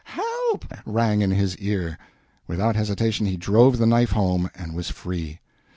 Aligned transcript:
help!" 0.05 0.65
rang 0.83 1.21
in 1.21 1.29
his 1.29 1.55
ear. 1.57 1.95
Without 2.47 2.75
hesitation 2.75 3.27
he 3.27 3.37
drove 3.37 3.77
the 3.77 3.85
knife 3.85 4.13
home 4.13 4.49
and 4.55 4.73
was 4.73 4.89
free. 4.89 5.39